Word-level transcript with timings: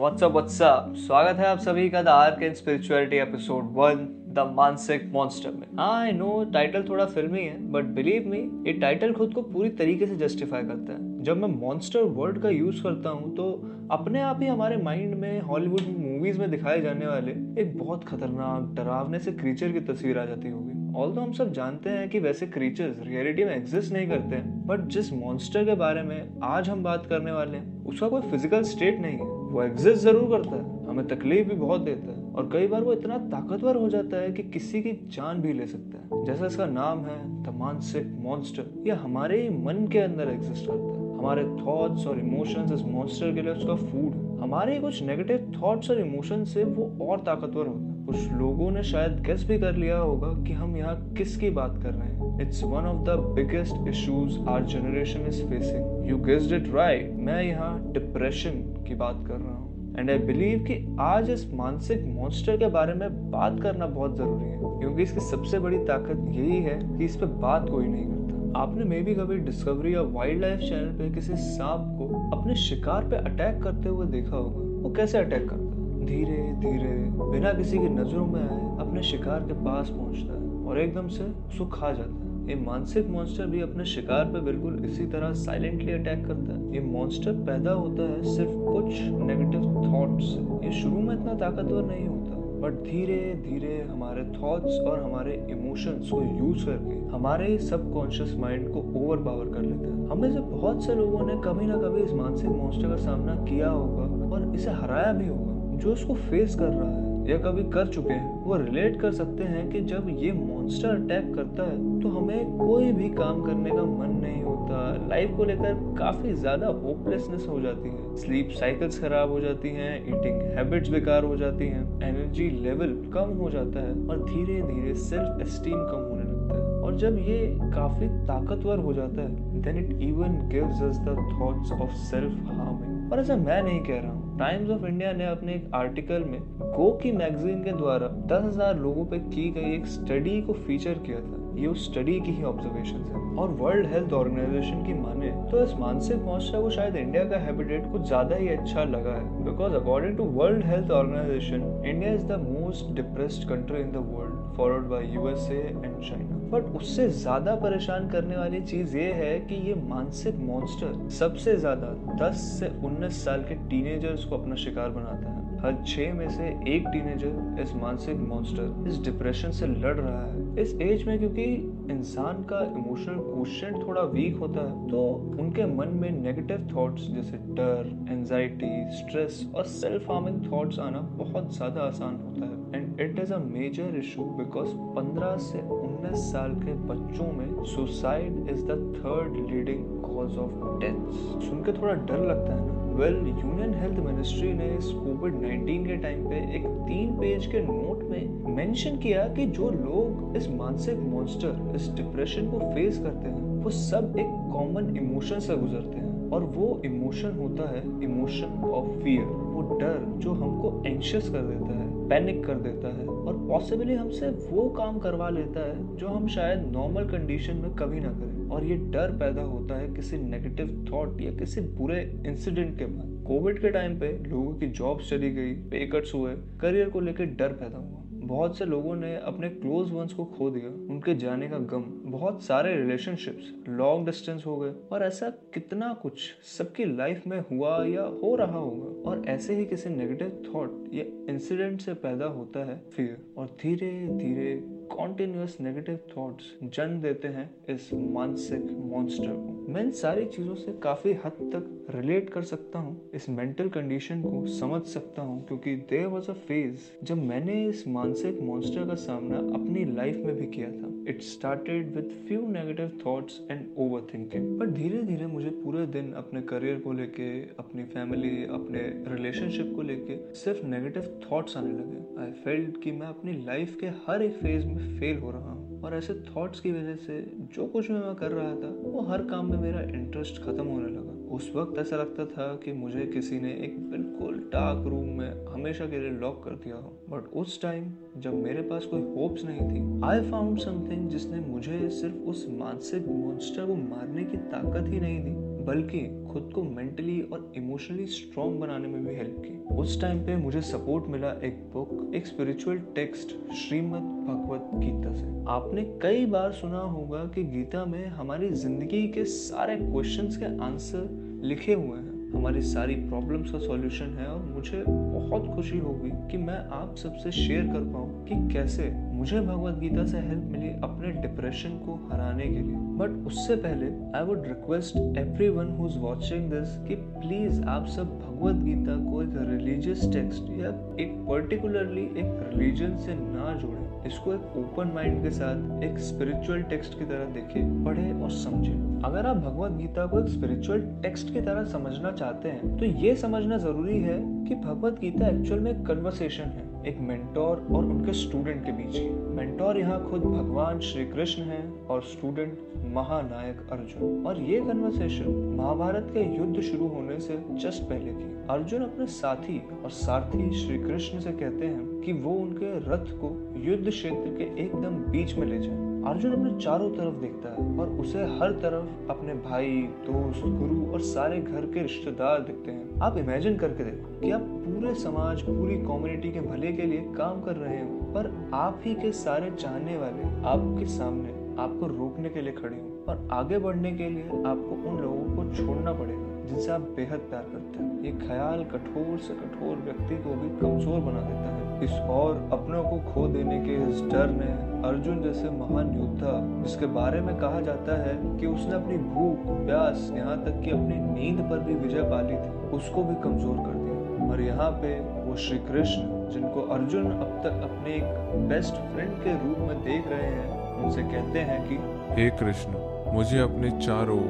WhatsApp 0.00 0.32
WhatsApp 0.32 0.92
स्वागत 0.96 1.38
है 1.38 1.46
आप 1.46 1.58
सभी 1.58 1.88
का 1.90 2.00
the 2.02 2.08
arc 2.08 2.42
and 2.42 2.54
spirituality 2.54 3.16
episode 3.16 3.64
one 3.72 4.06
the 4.36 4.44
मानसिक 4.56 5.04
मॉन्स्टर 5.12 5.50
में। 5.50 5.66
आई 5.80 6.12
नो 6.12 6.28
टाइटल 6.52 6.84
थोड़ा 6.88 7.04
फिल्मी 7.06 7.40
है 7.40 7.56
बट 7.72 7.84
बिलीव 7.96 8.28
मी 8.28 8.38
ये 8.66 8.72
टाइटल 8.78 9.12
खुद 9.12 9.34
को 9.34 9.42
पूरी 9.42 9.70
तरीके 9.80 10.06
से 10.06 10.16
जस्टिफाई 10.16 10.62
करता 10.62 10.92
है। 10.92 11.22
जब 11.22 11.36
मैं 11.36 11.48
मॉन्स्टर 11.58 12.04
वर्ड 12.16 12.40
का 12.42 12.48
यूज़ 12.48 12.82
करता 12.82 13.10
हूँ 13.10 13.34
तो 13.36 13.52
अपने 13.92 14.22
आप 14.22 14.40
ही 14.42 14.46
हमारे 14.46 14.76
माइंड 14.82 15.14
में 15.14 15.40
हॉलीवुड 15.42 15.80
मूवीज़ 15.98 16.38
में 16.40 16.50
दिखाए 16.50 16.80
जाने 16.80 17.06
वाले 17.06 17.32
एक 17.62 17.78
बहुत 17.78 18.04
खतरनाक, 18.04 18.74
डरावने 18.74 19.18
से 19.18 19.32
क्रीचर 19.32 19.72
की 19.72 19.80
तस्वीर 19.92 20.18
आ 20.18 20.24
जाती 20.24 20.48
होगी। 20.48 20.79
ऑल 20.96 21.12
हम 21.18 21.32
सब 21.32 21.52
जानते 21.52 21.90
हैं 21.90 22.08
कि 22.08 22.18
वैसे 22.18 22.46
क्रीचर्स 22.46 22.96
रियलिटी 23.06 23.44
में 23.44 23.54
एग्जिस्ट 23.56 23.92
नहीं 23.92 24.06
करते 24.08 24.36
बट 24.66 24.86
जिस 24.88 25.12
मॉन्स्टर 25.12 25.64
के 25.64 25.74
बारे 25.74 26.02
में 26.02 26.40
आज 26.42 26.68
हम 26.68 26.82
बात 26.82 27.06
करने 27.06 27.32
वाले 27.32 27.56
हैं, 27.56 27.84
उसका 27.84 28.08
कोई 28.08 28.22
फ़िज़िकल 28.22 28.62
स्टेट 28.62 29.00
नहीं 29.00 29.18
है। 29.18 29.24
वो 29.24 29.62
एग्जिस्ट 29.62 30.02
ज़रूर 30.02 30.28
करता 30.30 30.56
है, 30.56 30.86
हमें 30.86 31.06
तकलीफ़ 31.08 31.48
भी 31.48 31.54
बहुत 31.56 31.80
देता 31.80 32.12
है, 32.12 32.32
और 32.32 32.48
कई 32.52 32.66
बार 32.66 32.82
वो 32.84 32.92
इतना 32.92 33.18
ताकतवर 33.28 33.76
हो 33.76 33.88
जाता 33.88 34.20
है 34.20 34.32
कि 34.32 34.42
किसी 34.42 34.82
की 34.82 34.92
जान 35.16 35.40
भी 35.40 35.52
ले 35.52 35.66
सकता 35.66 35.98
है। 35.98 36.24
जैसा 36.24 36.46
इसका 36.46 36.66
नाम 36.66 37.04
है 37.06 37.18
द 37.42 37.54
मानसिक 37.58 38.06
मॉन्स्टर 38.20 38.82
ये 38.86 38.94
हमारे 39.04 39.40
ही 39.42 39.48
मन 39.58 39.86
के 39.92 39.98
अंदर 39.98 40.28
एग्जिस्ट 40.28 40.66
करता 40.66 40.88
है। 40.94 41.18
हमारे 41.18 41.44
थॉट्स 41.56 42.06
और 42.06 42.18
इमोशंस 42.18 42.72
इस 42.72 42.82
मॉन्स्टर 42.86 43.34
के 43.34 43.42
लिए 43.42 43.52
उसका 43.52 43.74
फ़ूड 43.76 44.40
हमारे 44.40 44.78
कुछ 44.80 45.02
नेगेटिव 45.02 45.52
थॉट्स 45.56 45.90
और 45.90 46.00
इमोशन 46.00 46.44
से 46.44 46.64
वो 46.64 46.90
और 47.06 47.20
ताकतवर 47.20 47.66
होता 47.66 47.84
है। 47.84 47.89
कुछ 48.10 48.32
लोगों 48.32 48.70
ने 48.70 48.82
शायद 48.82 49.20
गेस 49.26 49.44
भी 49.48 49.58
कर 49.58 49.76
लिया 49.76 49.96
होगा 49.96 50.28
कि 50.44 50.52
हम 50.52 50.76
यहाँ 50.76 50.94
किसकी 51.16 51.50
बात 51.50 51.76
कर 51.82 51.90
रहे 51.90 52.08
हैं। 52.08 52.40
It's 52.40 52.62
one 52.64 52.86
of 52.86 53.04
the 53.06 53.14
biggest 53.34 53.88
issues 53.88 54.38
our 54.48 54.64
generation 54.64 55.26
is 55.28 55.42
facing 55.44 56.08
you 56.08 56.16
guessed 56.18 56.52
it 56.52 56.68
right 56.74 57.12
मैं 57.18 57.42
यहाँ 57.42 57.92
डिप्रेशन 57.92 58.58
की 58.88 58.94
बात 58.94 59.24
कर 59.28 59.34
रहा 59.34 59.54
हूँ। 59.54 59.94
एंड 59.98 60.10
आई 60.10 60.18
बिलीव 60.18 60.64
कि 60.64 60.96
आज 61.00 61.30
इस 61.30 61.46
मानसिक 61.54 62.04
मॉन्स्टर 62.06 62.56
के 62.56 62.68
बारे 62.70 62.94
में 62.94 63.30
बात 63.30 63.60
करना 63.62 63.86
बहुत 63.86 64.16
ज़रूरी 64.16 64.44
है, 64.44 64.58
क्योंकि 64.80 65.02
इसकी 65.02 65.20
सबसे 65.20 65.58
बड़ी 65.58 65.78
ताकत 65.78 66.26
यही 66.30 66.60
है 66.62 66.78
कि 66.88 67.04
इस 67.04 67.16
पर 67.16 67.26
बात 67.38 67.70
कोई 67.70 67.86
नहीं 67.86 68.04
करता। 68.06 68.60
आपने 68.60 68.84
मे 68.84 69.00
भी 69.00 69.14
कभी 69.14 69.36
डिस्कवरी 69.38 69.94
या 69.94 70.02
वाइल्ड 70.12 70.40
लाइफ 70.40 70.60
चैनल 70.60 70.92
पे 70.98 71.10
किसी 71.14 71.36
सांप 71.48 71.96
को 71.98 72.28
अपने 72.36 72.54
शिकार 72.58 73.08
पे 73.08 73.16
अटैक 73.16 73.62
करते 73.62 73.88
हुए 73.88 74.06
देखा 74.10 74.36
होगा। 74.36 74.68
वो 74.82 74.94
कैसे 74.94 75.18
अटैक 75.18 75.48
करता 75.48 75.69
धीरे 76.00 76.36
धीरे, 76.60 76.92
बिना 77.30 77.52
किसी 77.52 77.78
की 77.78 77.88
नज़रों 77.88 78.26
में 78.26 78.40
आए, 78.40 78.76
अपने 78.80 79.02
शिकार 79.02 79.40
के 79.40 79.52
पास 79.64 79.90
पहुँचता 79.90 80.32
है 80.34 80.64
और 80.66 80.78
एकदम 80.78 81.08
से 81.08 81.24
उसको 81.24 81.66
खा 81.66 81.92
जाता 81.92 82.24
है। 82.24 82.48
ये 82.48 82.54
मानसिक 82.54 83.08
मॉन्स्टर 83.10 83.46
भी 83.46 83.60
अपने 83.60 83.84
शिकार 83.84 84.24
पे 84.24 84.40
बिल्कुल 84.40 84.84
इसी 84.84 85.06
तरह 85.06 85.32
साइलेंटली 85.32 85.92
अटैक 85.92 86.26
करता 86.26 86.52
है। 86.52 86.74
ये 86.74 86.80
मॉन्स्टर 86.80 87.32
पैदा 87.46 87.72
होता 87.72 88.02
है 88.02 88.22
सिर्फ़ 88.36 88.56
कुछ 88.64 89.00
नेगेटिव 89.22 89.62
थॉट्स 89.86 90.24
से। 90.24 90.66
ये 90.66 90.72
शुरू 90.72 91.00
में 91.00 91.14
इतना 91.14 91.34
ताकतवर 91.34 91.82
नहीं 91.82 92.06
होता 92.06 92.38
बट 92.60 92.72
धीरे 92.84 93.18
धीरे 93.44 93.76
हमारे 93.90 94.22
थॉट्स 94.32 94.80
और 94.80 95.02
हमारे 95.02 95.34
इमोशंस 95.50 96.10
को 96.10 96.22
यूज़ 96.38 96.66
करके 96.66 96.96
हमारे 97.14 97.58
सबकॉन्शियस 97.58 98.34
माइंड 98.36 98.68
को 98.72 98.80
ओवर 99.00 99.16
पावर 99.16 99.46
कर 99.46 99.62
लेता 99.62 99.88
है। 99.88 100.08
हमें 100.08 100.30
से 100.32 100.40
बहुत 100.40 100.84
से 100.84 100.94
लोगों 100.94 101.26
ने 101.26 101.40
कभी 101.44 101.66
ना 101.66 101.76
कभी 101.76 102.02
इस 102.02 102.12
मानसिक 102.12 102.50
मॉन्स्टर 102.50 102.88
का 102.88 102.96
सामना 102.96 103.34
किया 103.44 103.68
होगा 103.68 104.34
और 104.34 104.54
इसे 104.54 104.70
हराया 104.70 105.12
भी 105.12 105.28
होगा। 105.28 105.39
जो 105.80 105.92
उसको 105.92 106.14
फेस 106.14 106.54
कर 106.54 106.68
रहा 106.68 106.88
है, 106.88 107.08
या 107.28 107.36
कभी 107.40 107.62
कर 107.70 107.86
चुके 107.88 108.12
हैं, 108.12 108.42
वो 108.44 108.56
रिलेट 108.56 109.00
कर 109.00 109.12
सकते 109.12 109.44
हैं 109.44 109.68
कि 109.70 109.80
जब 109.82 110.06
ये 110.18 110.32
मॉन्स्टर 110.32 110.88
अटैक 110.90 111.34
करता 111.34 111.62
है 111.62 112.00
तो 112.00 112.08
हमें 112.10 112.58
कोई 112.58 112.92
भी 112.92 113.08
काम 113.10 113.42
करने 113.42 113.70
का 113.70 113.82
मन 113.82 114.16
नहीं 114.16 114.42
होता। 114.42 114.78
लाइफ 115.08 115.30
को 115.36 115.44
लेकर 115.44 115.74
काफ़ी 115.98 116.32
ज़्यादा 116.34 116.66
होपलेसनेस 116.76 117.46
हो 117.48 117.60
जाती 117.60 117.88
है। 117.88 118.16
स्लीप 118.16 118.50
साइकिल्स 118.50 119.00
खराब 119.00 119.30
हो 119.30 119.40
जाती 119.40 119.68
हैं 119.70 119.94
ईटिंग 119.98 120.40
हैबिट्स 120.56 120.88
बेकार 120.90 121.24
हो 121.24 121.36
जाती 121.36 121.68
हैं 121.68 121.82
एनर्जी 122.08 122.48
लेवल 122.62 122.94
कम 123.14 123.36
हो 123.40 123.50
जाता 123.50 123.80
है, 123.80 123.92
और 124.06 124.24
धीरे 124.24 124.60
धीरे 124.62 124.94
सेल्फ 125.02 125.42
एस्टीम 125.42 125.76
कम 125.90 126.08
होने 126.10 126.22
लगता 126.22 126.54
है। 126.54 126.80
और 126.80 126.96
जब 126.98 127.18
ये 127.28 127.38
काफ़ी 127.74 128.08
ताकतवर 128.26 128.78
हो 128.78 128.92
जाता 128.92 129.22
है 129.22 129.62
then 129.62 129.78
it 129.78 130.00
even 130.02 130.38
gives 130.48 130.82
us 130.82 130.98
the 131.08 131.16
thoughts 131.32 131.72
of 131.72 131.94
self 132.06 132.46
harming 132.48 133.12
और 133.12 133.20
ऐसा 133.20 133.36
मैं 133.38 133.62
नहीं 133.62 133.80
कह 133.80 134.00
रहा 134.00 134.12
हूँ। 134.12 134.19
टाइम्स 134.40 134.70
ऑफ़ 134.70 134.84
इंडिया 134.86 135.12
ने 135.12 135.24
अपने 135.26 135.54
एक 135.54 135.70
आर्टिकल 135.74 136.24
में 136.24 136.40
गो 136.76 136.90
की 137.02 137.10
मैगजीन 137.12 137.62
के 137.64 137.72
द्वारा 137.72 138.06
दस 138.28 138.44
हज़ार 138.44 138.78
लोगों 138.78 139.04
पे 139.06 139.18
की 139.26 139.50
गई 139.50 139.74
एक 139.74 139.86
स्टडी 139.88 140.40
को 140.42 140.52
फीचर 140.66 141.02
किया 141.06 141.18
था। 141.20 141.38
ये 141.56 141.66
उस 141.66 141.84
स्टडी 141.84 142.18
की 142.20 142.32
ही 142.32 142.42
ऑब्जर्वेशन 142.44 143.04
है। 143.08 143.20
और 143.38 143.50
वर्ल्ड 143.60 143.86
हेल्थ 143.86 144.12
ऑर्गेनाइजेशन 144.12 144.82
की 144.84 144.94
माने 144.94 145.30
तो 145.50 145.62
इस 145.64 145.74
मानसिक 145.78 146.22
मॉन्स्टर 146.22 146.60
को 146.60 146.70
शायद 146.70 146.96
इंडिया 146.96 147.24
का 147.24 147.38
हैबिटेट 147.38 147.90
कुछ 147.92 148.06
ज़्यादा 148.06 148.36
ही 148.36 148.48
अच्छा 148.48 148.84
लगा 148.86 149.14
है। 149.14 149.44
Because 149.44 149.74
according 149.74 150.16
to 150.16 150.24
World 150.40 150.64
Health 150.66 150.90
Organization 150.92 151.82
India 151.86 152.12
is 152.12 152.26
the 152.26 152.44
most 152.48 152.94
depressed 152.96 153.48
country 153.48 153.80
in 153.80 153.92
the 153.92 154.06
world 154.10 154.56
followed 154.56 154.88
by 154.90 155.14
USA 155.14 155.62
and 155.66 156.00
China 156.00 156.39
but 156.50 156.64
उससे 156.76 157.08
ज़्यादा 157.08 157.54
परेशान 157.56 158.08
करने 158.10 158.36
वाली 158.36 158.60
चीज़ 158.62 158.96
ये 158.96 159.12
है 159.14 159.38
कि 159.40 159.54
ये 159.68 159.74
मानसिक 159.88 160.38
मॉन्स्टर 160.40 161.08
सबसे 161.18 161.56
ज़्यादा 161.56 161.92
10 162.20 162.40
से 162.58 162.68
19 162.80 163.24
साल 163.24 163.42
के 163.42 163.54
टीनेजर्स 163.68 164.24
को 164.24 164.36
अपना 164.36 164.54
शिकार 164.56 164.88
बनाता 164.90 165.30
है। 165.30 165.38
हर 165.60 165.82
छह 165.86 166.12
में 166.14 166.28
से 166.28 166.48
एक 166.74 166.86
टीनेजर 166.92 167.60
इस 167.62 167.74
मानसिक 167.74 168.16
मॉन्स्टर 168.18 168.88
इस 168.88 168.98
डिप्रेशन 169.04 169.50
से 169.50 169.66
लड़ 169.66 169.96
रहा 169.96 170.24
है। 170.24 170.62
इस 170.62 170.74
एज 170.82 171.04
में 171.06 171.18
क्योंकि 171.18 171.44
इंसान 171.92 172.42
का 172.50 172.60
इमोशनल 172.78 173.18
क्वेश्चन 173.20 173.78
थोड़ा 173.82 174.02
वीक 174.14 174.36
होता 174.36 174.60
है 174.60 174.88
तो 174.88 175.02
उनके 175.40 175.66
मन 175.74 175.88
में 176.00 176.10
नेगेटिव 176.12 176.68
थॉट्स 176.74 177.06
जैसे 177.10 177.38
डर 177.54 177.92
एंजाइटी 178.10 178.72
स्ट्रेस 178.98 179.44
और 179.54 179.64
सेल्फ 179.74 180.10
हार्मिंग 180.10 180.40
थॉट्स 180.52 180.78
आना 180.78 181.00
बहुत 181.16 181.54
ज़्यादा 181.56 181.82
आसान 181.82 182.16
होता 182.16 182.46
है। 182.46 182.59
And 182.74 183.00
it 183.00 183.18
is 183.18 183.32
a 183.32 183.38
major 183.38 183.96
issue 183.98 184.22
because 184.22 184.68
15 184.68 185.36
से 185.36 185.58
19 185.58 186.14
साल 186.14 186.50
के 186.50 186.72
बच्चों 186.72 187.32
में 187.32 187.64
suicide 187.64 188.48
is 188.50 188.64
the 188.64 188.94
third 188.96 189.50
leading 189.50 190.02
cause 190.02 190.38
of 190.38 190.80
death 190.80 191.10
सुन 191.40 191.62
के 191.62 191.82
थोड़ा 191.82 191.94
डर 191.94 192.26
लगता 192.26 192.54
है 192.54 192.66
ना? 192.66 192.80
वेल 192.94 193.14
यूनियन 193.14 193.74
हेल्थ 193.74 193.98
मिनिस्ट्री 193.98 194.52
ने 194.52 194.76
इस 194.76 194.90
कोविड 194.90 195.34
19 195.34 195.86
के 195.86 195.96
टाइम 195.96 196.28
पे 196.28 196.36
एक 196.36 196.66
तीन 196.66 197.12
पेज 197.12 197.46
के 197.46 197.60
नोट 197.60 198.10
में 198.10 198.54
मेंशन 198.56 198.96
किया 198.96 199.28
कि 199.28 199.46
जो 199.46 199.70
लोग 199.70 200.36
इस 200.36 200.50
मानसिक 200.50 200.98
मॉन्स्टर 200.98 201.72
इस 201.76 201.90
डिप्रेशन 201.90 202.50
को 202.50 202.58
फेस 202.58 202.98
करते 202.98 203.28
हैं, 203.28 203.64
वो 203.64 203.70
सब 203.70 204.14
एक 204.18 204.26
कॉमन 204.26 204.96
इमोशन 204.96 205.38
से 205.38 205.56
गुजरते 205.56 205.96
हैं। 205.96 206.30
और 206.30 206.44
वो 206.44 206.82
इमोशन 206.84 207.30
होता 207.30 207.70
है 207.70 208.02
इमोशन 208.04 208.64
ऑफ़ 208.64 208.86
फियर 208.86 209.24
वो 209.24 209.78
डर 209.78 210.12
जो 210.16 210.32
हमको 210.32 210.82
एंशियस 210.86 211.28
कर 211.28 211.38
देता 211.38 211.78
है। 211.78 211.99
पैनिक 212.10 212.44
कर 212.46 212.54
देता 212.54 212.88
है 212.96 213.06
और 213.06 213.36
पॉसिबली 213.48 213.94
हमसे 213.94 214.28
वो 214.28 214.68
काम 214.68 214.98
करवा 214.98 215.28
लेता 215.28 215.66
है 215.68 215.96
जो 215.96 216.08
हम 216.08 216.26
शायद 216.28 216.64
नॉर्मल 216.72 217.04
कंडीशन 217.04 217.56
में 217.56 217.74
कभी 217.74 218.00
ना 218.00 218.08
करें। 218.12 218.48
और 218.50 218.64
ये 218.64 218.76
डर 218.92 219.10
पैदा 219.18 219.42
होता 219.42 219.74
है 219.74 219.88
किसी 219.94 220.16
नेगेटिव 220.18 220.86
थॉट 220.92 221.20
या 221.20 221.32
किसी 221.32 221.60
बुरे 221.60 222.00
इंसिडेंट 222.26 222.78
के 222.78 222.86
बाद। 222.86 223.24
कोविड 223.26 223.60
के 223.60 223.70
टाइम 223.70 223.98
पे 224.00 224.12
लोगों 224.26 224.54
की 224.54 224.66
जॉब 224.68 225.00
चली 225.00 225.30
गई 225.30 225.52
पे 225.70 225.86
कट्स 225.86 226.14
हुए 226.14 226.34
करियर 226.60 226.88
को 226.88 227.00
लेकर 227.00 227.24
डर 227.24 227.52
पैदा 227.52 227.78
हुआ। 227.78 227.99
बहुत 228.30 228.58
से 228.58 228.64
लोगों 228.64 228.94
ने 228.96 229.14
अपने 229.16 229.48
क्लोज 229.48 229.90
वंस 229.92 230.12
को 230.12 230.24
खो 230.24 230.50
दिया, 230.50 230.68
उनके 230.92 231.14
जाने 231.14 231.48
का 231.48 231.58
गम, 231.58 231.84
बहुत 232.10 232.42
सारे 232.42 232.74
रिलेशनशिप्स 232.76 233.52
लॉन्ग 233.68 234.06
डिस्टेंस 234.06 234.44
हो 234.46 234.56
गए, 234.56 234.72
और 234.92 235.02
ऐसा 235.02 235.30
कितना 235.54 235.92
कुछ 235.92 236.20
सबकी 236.48 236.84
लाइफ 236.96 237.26
में 237.26 237.38
हुआ 237.40 237.84
या 237.86 238.02
हो 238.22 238.34
रहा 238.36 238.58
होगा, 238.58 239.10
और 239.10 239.24
ऐसे 239.28 239.54
ही 239.54 239.64
किसी 239.64 239.90
नेगेटिव 239.90 240.42
थॉट 240.46 240.88
या 240.94 241.04
इंसिडेंट 241.32 241.80
से 241.80 241.94
पैदा 241.94 242.26
होता 242.26 242.64
है 242.64 242.80
फिर 242.90 243.16
और 243.36 243.46
धीरे 243.62 243.90
धीरे 244.12 244.54
कॉन्टिन्यूस 244.90 245.56
नेगेटिव 245.60 245.98
थॉट्स 246.16 246.54
जन्म 246.64 247.00
देते 247.02 247.28
हैं 247.28 247.50
इस 247.68 247.90
मानसिक 247.94 248.70
मॉन्स्टर 248.92 249.26
को। 249.26 249.72
मैं 249.72 249.82
इन 249.82 249.90
सारी 249.90 250.24
चीज़ों 250.26 250.54
से 250.54 250.72
काफ़ी 250.82 251.12
हद 251.24 251.50
तक 251.54 251.79
रिलेट 251.90 252.30
कर 252.30 252.42
सकता 252.42 252.78
हूँ, 252.78 253.10
इस 253.14 253.28
मेंटल 253.28 253.68
कंडीशन 253.68 254.22
को 254.22 254.46
समझ 254.46 254.82
सकता 254.82 255.22
हूँ, 255.22 255.46
क्योंकि 255.46 255.74
देर 255.90 256.06
वॉज़ 256.06 256.30
अ 256.30 256.34
फ़ेज़ 256.34 257.06
जब 257.06 257.22
मैंने 257.22 257.64
इस 257.66 257.86
मानसिक 257.88 258.40
मॉन्स्टर 258.42 258.86
का 258.86 258.94
सामना 258.94 259.36
अपनी 259.36 259.84
लाइफ 259.84 260.16
में 260.16 260.36
भी 260.36 260.46
किया 260.46 260.70
था। 260.70 260.92
It 261.08 261.22
started 261.22 261.94
with 261.94 262.10
few 262.28 262.48
negative 262.48 262.98
thoughts 263.06 263.40
and 263.50 263.66
over 263.78 264.06
thinking 264.14 264.58
but 264.58 264.68
धीरे 264.68 265.02
धीरे 265.02 265.26
मुझे 265.26 265.50
पूरे 265.50 265.86
दिन 265.86 266.12
अपने 266.12 266.42
करियर 266.42 266.78
को 266.80 266.92
लेके, 266.92 267.30
अपनी 267.40 267.84
फैमिली 267.84 268.44
अपने 268.44 268.82
रिलेशनशिप 269.14 269.72
को 269.76 269.82
लेके 269.82 270.34
सिर्फ़ 270.34 270.66
नेगेटिव 270.66 271.20
थॉट्स 271.32 271.56
आने 271.56 271.72
लगे। 271.72 272.22
आई 272.22 272.32
फेल्ट 272.32 272.82
कि 272.82 272.92
मैं 272.92 273.06
अपनी 273.06 273.32
लाइफ 273.44 273.76
के 273.80 273.86
हर 273.86 274.22
एक 274.22 274.36
फ़ेज़ 274.36 274.66
में 274.66 275.00
फेल 275.00 275.18
हो 275.18 275.30
रहा 275.30 275.52
हूँ। 275.52 275.82
और 275.82 275.94
ऐसे 275.94 276.14
थॉट्स 276.14 276.60
की 276.60 276.72
वजह 276.72 276.96
से 276.96 277.20
जो 277.54 277.66
कुछ 277.66 277.90
मैं 277.90 278.14
कर 278.14 278.30
रहा 278.30 278.54
था, 278.54 278.74
वो 278.82 279.00
हर 279.00 279.22
काम 279.22 279.50
में 279.50 279.58
मेरा 279.58 279.80
इंटरेस्ट 279.80 280.42
खत्म 280.42 280.64
होने 280.64 280.88
लगा। 280.88 281.08
उस 281.30 281.52
वक्त 281.56 281.78
ऐसा 281.80 281.96
लगता 281.96 282.24
था 282.26 282.46
कि 282.64 282.72
मुझे 282.72 283.06
किसी 283.06 283.40
ने 283.40 283.50
एक 283.64 283.78
बिल्कुल 283.90 284.38
डार्क 284.52 284.86
रूम 284.86 285.08
में 285.18 285.46
हमेशा 285.46 285.86
के 285.86 285.98
लिए 285.98 286.10
लॉक 286.10 286.42
कर 286.44 286.50
दिया 286.64 286.76
हो। 286.76 286.92
बट 287.10 287.28
उस 287.36 287.60
टाइम 287.62 287.92
जब 288.16 288.34
मेरे 288.34 288.62
पास 288.62 288.84
कोई 288.84 289.02
होप्स 289.14 289.44
नहीं 289.44 289.68
थी 289.68 290.00
आई 290.04 290.30
फाउंड 290.30 290.58
समथिंग 290.58 291.08
जिसने 291.08 291.40
मुझे 291.40 291.88
सिर्फ़ 291.90 292.16
उस 292.30 292.46
मानसिक 292.50 293.08
मॉन्स्टर 293.08 293.66
को 293.66 293.74
मारने 293.76 294.24
की 294.24 294.36
ताकत 294.36 294.88
ही 294.88 295.00
नहीं 295.00 295.20
दी, 295.20 295.30
बल्कि 295.64 296.00
खुद 296.32 296.50
को 296.54 296.62
मेंटली 296.62 297.20
और 297.22 297.52
इमोशनली 297.56 298.06
स्ट्रॉन्ग 298.06 298.60
बनाने 298.60 298.88
में 298.88 299.04
भी 299.06 299.14
हेल्प 299.14 299.36
की। 299.38 299.74
उस 299.74 300.00
टाइम 300.00 300.18
पे 300.26 300.36
मुझे 300.36 300.60
सपोर्ट 300.60 301.06
मिला 301.08 301.30
एक 301.44 301.58
बुक 301.72 302.14
एक 302.14 302.26
स्पिरिचुअल 302.26 302.78
टेक्स्ट 302.94 303.34
श्रीमद 303.54 304.02
भगवत 304.28 304.70
गीता 304.74 305.14
से। 305.14 305.26
आपने 305.48 305.84
कई 306.02 306.26
बार 306.26 306.52
सुना 306.52 306.80
होगा 306.80 307.24
कि 307.34 307.42
गीता 307.46 307.84
में 307.84 308.06
हमारी 308.08 308.50
ज़िंदगी 308.56 309.06
के 309.08 309.24
सारे 309.24 309.76
क्वेश्चंस 309.76 310.36
के 310.36 310.44
आंसर 310.64 311.28
लिखे 311.42 311.74
हुए 311.74 311.98
हैं। 311.98 312.32
हमारी 312.32 312.62
सारी 312.62 312.94
प्रॉब्लम्स 312.94 313.52
का 313.52 313.58
सॉल्यूशन 313.58 314.04
है 314.04 314.26
और 314.26 314.42
मुझे 314.42 314.84
बहुत 314.88 315.54
खुशी 315.54 315.78
होगी 315.78 316.10
कि 316.30 316.36
मैं 316.36 316.58
आप 316.68 316.94
सबसे 316.96 317.30
शेयर 317.30 317.66
कर 317.66 317.80
पाऊँ 317.80 318.24
कि 318.24 318.54
कैसे 318.54 318.82
मुझे 319.20 319.40
भगवत 319.40 319.74
गीता 319.74 320.04
से 320.06 320.18
हेल्प 320.18 320.44
मिली 320.44 320.68
अपने 320.84 321.10
डिप्रेशन 321.12 321.70
को 321.78 321.94
हराने 322.12 322.42
के 322.42 322.60
लिए। 322.60 322.76
बट 323.00 323.26
उससे 323.26 323.56
पहले 323.56 323.86
I 324.18 324.24
would 324.24 324.46
request 324.46 324.96
everyone 325.48 325.68
who 325.70 325.88
this 325.88 326.76
कि 326.88 326.94
प्लीज़ 326.94 327.62
आप 327.64 327.86
सब 327.86 328.18
भगवत 328.20 328.62
गीता 328.64 328.96
को 329.10 329.22
एक 329.22 329.34
रिलीजियस 329.50 330.08
टेक्स्ट 330.12 330.50
या 330.50 330.68
एक 331.00 331.12
पर्टिकुलरली 331.28 332.04
एक 332.04 332.50
रिलीजन 332.54 332.96
से 332.96 333.14
ना 333.14 333.52
जोड़ें। 333.56 334.06
इसको 334.06 334.34
एक 334.34 334.56
ओपन 334.56 334.92
माइंड 334.94 335.22
के 335.22 335.30
साथ, 335.30 335.82
एक 335.82 335.98
स्पिरिचुअल 335.98 336.62
टेक्स्ट 336.62 336.98
की 336.98 337.04
तरह 337.04 337.24
देखें, 337.34 337.84
पढ़े 337.84 338.10
और 338.12 338.30
समझे। 338.30 338.72
अगर 339.04 339.26
आप 339.26 339.36
भगवत 339.36 339.72
गीता 339.72 340.06
को 340.06 340.20
एक 340.20 340.28
स्पिरिचुअल 340.28 340.80
टेक्स्ट 341.02 341.32
की 341.34 341.40
तरह 341.40 341.64
समझना 341.68 342.12
चाहते 342.12 342.48
हैं 342.48 342.76
तो 342.78 342.84
ये 342.84 343.14
समझना 343.16 343.58
ज़रूरी 343.58 344.00
है 344.00 344.18
कि 344.44 344.54
भगवत 344.54 345.00
गीता 345.00 345.28
एक्चुअल 345.28 345.60
में 345.60 345.82
कन्वर्सेशन 345.84 346.44
है। 346.44 346.69
एक 346.86 346.98
मेंटोर 347.00 347.66
और 347.72 347.84
उनके 347.84 348.12
स्टूडेंट 348.12 348.64
के 348.64 348.72
बीच 348.72 348.92
की। 348.92 349.10
मेंटोर 349.36 349.78
यहाँ 349.78 349.98
खुद 350.10 350.22
भगवान 350.22 350.78
श्री 350.80 351.04
कृष्ण 351.04 351.42
है 351.42 351.60
और 351.90 352.02
स्टूडेंट 352.02 352.58
महानायक 352.94 353.60
अर्जुन। 353.72 354.26
और 354.26 354.40
ये 354.40 354.60
कन्वर्सेशन 354.60 355.54
महाभारत 355.58 356.08
के 356.12 356.24
युद्ध 356.36 356.60
शुरू 356.60 356.88
होने 356.88 357.18
से 357.20 357.38
जस्ट 357.50 357.82
पहले 357.82 358.12
थी 358.12 358.30
अर्जुन 358.50 358.82
अपने 358.82 359.06
साथी 359.06 359.60
और 359.84 359.90
सारथी 359.90 360.50
श्री 360.60 360.78
कृष्ण 360.78 361.20
से 361.20 361.32
कहते 361.32 361.66
हैं 361.66 362.00
कि 362.00 362.12
वो 362.12 362.34
उनके 362.34 362.72
रथ 362.90 363.12
को 363.20 363.36
युद्ध 363.60 363.88
क्षेत्र 363.88 364.36
के 364.38 364.62
एकदम 364.62 364.96
बीच 365.12 365.36
में 365.36 365.46
ले 365.46 365.58
जाए। 365.58 365.89
अर्जुन 366.06 366.32
अपने 366.32 366.60
चारों 366.60 366.90
तरफ़ 366.90 367.14
देखता 367.14 367.48
है 367.48 367.78
और 367.78 367.88
उसे 367.88 368.18
हर 368.18 368.52
तरफ़ 368.52 369.10
अपने 369.10 369.34
भाई, 369.34 369.70
दोस्त, 369.80 370.42
गुरु 370.44 370.92
और 370.92 371.00
सारे 371.00 371.40
घर 371.40 371.60
के 371.60 371.82
रिश्तेदार 371.82 372.40
दिखते 372.40 372.70
हैं। 372.70 373.00
आप 373.00 373.16
इमेजिन 373.16 373.56
करके 373.56 373.84
देखो 373.84 374.20
कि 374.20 374.30
आप 374.30 374.40
पूरे 374.40 374.94
समाज, 374.94 375.42
पूरी 375.42 375.76
कम्युनिटी 375.76 376.32
के 376.32 376.40
भले 376.40 376.72
के 376.72 376.82
लिए 376.82 377.00
काम 377.00 377.42
कर 377.42 377.56
रहे 377.56 377.82
हो, 377.82 377.88
पर 377.88 378.50
आप 378.54 378.80
ही 378.84 378.94
के 378.94 379.12
सारे 379.12 379.50
चाहने 379.50 379.96
वाले 379.96 380.22
आपके 380.46 380.86
सामने 380.86 381.62
आपको 381.62 381.86
रोकने 381.86 382.28
के 382.28 382.40
लिए 382.40 382.52
खड़े 382.52 382.76
हो 382.76 383.04
और 383.08 383.28
आगे 383.32 383.58
बढ़ने 383.58 383.92
के 383.92 384.10
लिए 384.10 384.24
आपको 384.24 384.90
उन 384.90 385.02
लोगों 385.02 385.36
को 385.36 385.54
छोड़ना 385.54 385.92
पड़ेगा। 385.92 386.39
जिनसे 386.50 386.70
आप 386.72 386.80
बेहद 386.80 387.18
प्यार 387.18 387.42
करते 387.42 387.82
हैं। 387.82 388.02
ये 388.02 388.10
ख्याल 388.12 388.64
कठोर 388.64 389.18
से 389.18 389.34
कठोर 389.34 389.76
व्यक्ति 389.76 390.16
को 390.16 390.30
भी 390.30 390.48
कमज़ोर 390.60 391.00
बना 391.00 391.20
देता 391.20 391.52
है। 391.54 391.84
इस 391.84 391.92
और 391.92 392.48
अपनों 392.52 392.82
को 392.84 392.98
खो 393.12 393.26
देने 393.28 393.58
के 393.60 393.74
इस 393.90 394.00
डर 394.02 394.30
ने 394.30 394.48
अर्जुन 394.88 395.22
जैसे 395.22 395.50
महान 395.50 395.92
योद्धा, 395.98 396.32
जिसके 396.62 396.86
बारे 396.86 397.20
में 397.20 397.36
कहा 397.36 397.60
जाता 397.60 398.02
है 398.02 398.38
कि 398.40 398.46
उसने 398.46 398.74
अपनी 398.74 398.96
भूख, 398.96 399.46
प्यास, 399.66 400.10
यहाँ 400.14 400.36
तक 400.44 400.60
कि 400.64 400.70
अपनी 400.70 400.98
नींद 401.14 401.40
पर 401.50 401.58
भी 401.58 401.74
विजय 401.74 402.02
पा 402.02 402.20
ली 402.20 402.34
थी, 402.34 402.76
उसको 402.76 403.04
भी 403.04 403.14
कमज़ोर 403.14 403.56
कर 403.56 403.78
दिया। 403.78 404.30
और 404.30 404.40
यहाँ 404.40 404.70
पे 404.70 405.00
वो 405.00 405.36
श्री 405.36 405.58
कृष्ण 405.58 406.30
जिनको 406.30 406.60
अर्जुन 406.60 407.06
अब 407.06 407.40
तक 407.44 407.62
अपने 407.62 407.94
एक 407.94 408.48
बेस्ट 408.48 408.74
फ्रेंड 408.74 409.12
के 409.12 409.32
रूप 409.32 409.58
में 409.58 409.84
देख 409.84 410.08
रहे 410.08 410.26
हैं, 410.26 410.74
उनसे 410.74 411.02
कहते 411.02 411.38
हैं 411.38 411.68
कि, 411.68 411.76
हे 412.22 412.30
कृष्ण, 412.30 412.72
मुझे 413.12 413.38
अपने 413.38 413.70
चारों 413.70 414.20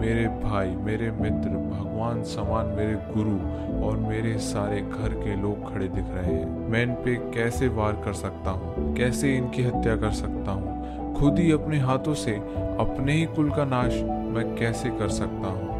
मेरे 0.00 0.28
भाई, 0.28 0.70
मेरे 0.70 1.10
मित्र, 1.10 1.48
भगवान 1.48 2.22
समान 2.22 2.66
मेरे 2.66 2.94
गुरु 2.94 3.36
और 3.86 3.96
मेरे 3.96 4.38
सारे 4.38 4.80
घर 4.80 5.08
के 5.08 5.42
लोग 5.42 5.72
खड़े 5.72 5.88
दिख 5.88 6.04
रहे 6.08 6.34
हैं। 6.34 6.68
मैं 6.68 6.82
इन 6.82 6.92
पे 6.92 7.14
कैसे 7.14 7.68
वार 7.68 7.92
कर 7.92 8.12
सकता 8.12 8.50
हूँ? 8.50 8.94
कैसे 8.94 9.36
इनकी 9.36 9.62
हत्या 9.62 9.96
कर 9.96 10.10
सकता 10.10 10.50
हूँ? 10.50 10.80
खुद 11.14 11.38
ही 11.38 11.52
अपने 11.52 11.78
हाथों 11.78 12.14
से, 12.14 12.32
अपने 12.80 13.12
ही 13.12 13.24
कुल 13.24 13.50
का 13.50 13.64
नाश 13.64 13.92
मैं 14.04 14.56
कैसे 14.56 14.88
कर 14.88 15.08
सकता 15.08 15.48
हूँ? 15.48 15.70